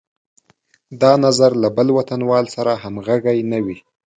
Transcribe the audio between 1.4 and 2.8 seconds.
له بل وطنوال سره